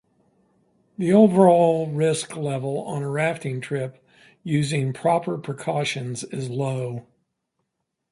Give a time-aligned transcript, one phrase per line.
[0.97, 4.03] The overall risk level on a rafting trip
[4.43, 7.05] using proper precautions is low.